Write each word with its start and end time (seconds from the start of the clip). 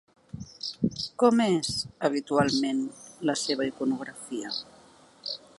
Com 1.23 1.43
és, 1.45 1.69
habitualment, 2.09 2.81
la 3.31 3.39
seva 3.45 3.69
iconografia? 3.73 4.55